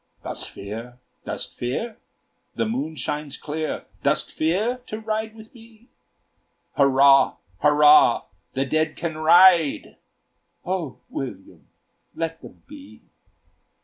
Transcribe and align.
"Dost 0.23 0.49
fear? 0.49 0.97
dost 1.25 1.55
fear? 1.59 1.97
The 2.55 2.65
moon 2.65 2.95
shines 2.95 3.37
clear, 3.37 3.85
Dost 4.01 4.31
fear 4.31 4.81
to 4.87 4.99
ride 4.99 5.35
with 5.35 5.53
me? 5.53 5.89
Hurrah! 6.75 7.35
hurrah! 7.59 8.25
the 8.53 8.65
dead 8.65 8.95
can 8.95 9.19
ride!" 9.19 9.97
"O 10.65 11.01
William, 11.11 11.67
let 12.15 12.41
them 12.41 12.63
be! 12.65 13.03